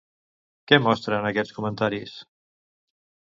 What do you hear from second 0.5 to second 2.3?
Què mostren aquests comentaris?